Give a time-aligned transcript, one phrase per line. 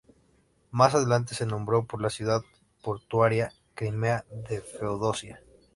[0.71, 2.41] Más adelante se nombró por la ciudad
[2.81, 5.43] portuaria crimea de Feodosia.